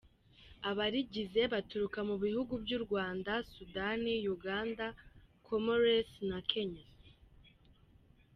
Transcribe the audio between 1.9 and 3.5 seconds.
mu bihugu by’u Rwanda,